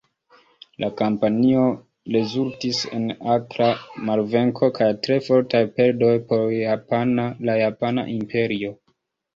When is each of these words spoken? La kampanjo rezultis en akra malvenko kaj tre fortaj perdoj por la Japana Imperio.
La 0.83 0.87
kampanjo 1.01 1.65
rezultis 2.15 2.81
en 3.01 3.05
akra 3.35 3.69
malvenko 4.09 4.71
kaj 4.81 4.91
tre 5.05 5.19
fortaj 5.29 5.63
perdoj 5.79 6.19
por 6.31 6.45
la 7.51 7.61
Japana 7.67 8.13
Imperio. 8.21 8.77